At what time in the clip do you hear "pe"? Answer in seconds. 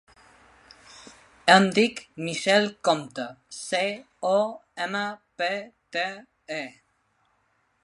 5.43-5.53